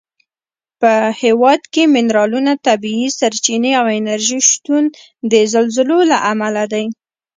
[0.81, 4.83] په هېواد کې منرالونه، طبیعي سرچینې او انرژي شتون
[5.31, 6.85] د زلزلو له امله دی.